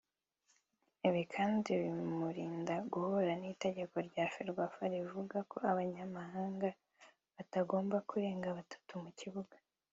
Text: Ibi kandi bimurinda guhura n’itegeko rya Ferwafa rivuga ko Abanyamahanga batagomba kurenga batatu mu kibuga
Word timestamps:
Ibi 1.07 1.23
kandi 1.35 1.69
bimurinda 1.81 2.75
guhura 2.91 3.31
n’itegeko 3.41 3.95
rya 4.07 4.25
Ferwafa 4.33 4.83
rivuga 4.93 5.37
ko 5.51 5.57
Abanyamahanga 5.71 6.67
batagomba 7.35 7.97
kurenga 8.09 8.47
batatu 8.57 8.91
mu 9.03 9.11
kibuga 9.19 9.55